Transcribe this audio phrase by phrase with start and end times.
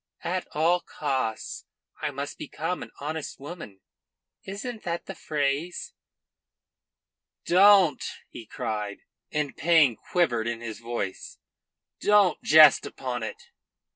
[0.23, 1.67] At all costs
[2.01, 3.81] I must become an honest woman.
[4.43, 5.93] Isn't that the phrase?"
[7.45, 9.01] "Don't!" he cried,
[9.31, 11.37] and pain quivered in his voice.
[11.99, 13.51] "Don't jest upon it."